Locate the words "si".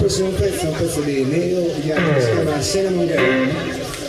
2.20-2.30